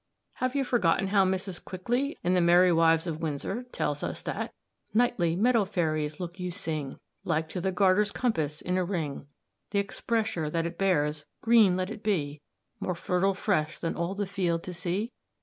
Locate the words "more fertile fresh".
12.79-13.77